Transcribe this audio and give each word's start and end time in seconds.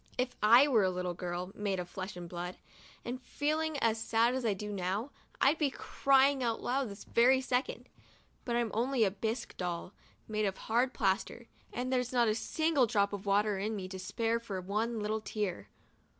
If 0.17 0.35
I 0.41 0.67
were 0.67 0.81
a 0.83 0.89
little 0.89 1.13
girl, 1.13 1.51
made 1.53 1.79
of 1.79 1.87
flesh 1.87 2.15
and 2.17 2.27
blood, 2.27 2.57
and 3.05 3.21
feeling 3.21 3.77
as 3.77 4.01
sad 4.01 4.33
as 4.33 4.43
I 4.43 4.55
do 4.55 4.71
now, 4.73 5.11
I'd 5.39 5.59
be 5.59 5.69
crying 5.69 6.41
out 6.41 6.59
loud 6.63 6.89
this 6.89 7.03
very 7.03 7.39
second; 7.39 7.87
but 8.43 8.55
I'm 8.55 8.71
only 8.73 9.03
a 9.03 9.11
bisque 9.11 9.55
doll, 9.57 9.93
made 10.27 10.45
of 10.45 10.57
hard 10.57 10.95
plaster, 10.95 11.45
and 11.71 11.93
there's 11.93 12.11
not 12.11 12.27
a 12.27 12.33
single 12.33 12.87
drop 12.87 13.13
of 13.13 13.27
water 13.27 13.59
in 13.59 13.75
me 13.75 13.87
to 13.89 13.99
spare 13.99 14.39
for 14.39 14.59
one 14.59 14.99
little 14.99 15.21
tear. 15.21 15.69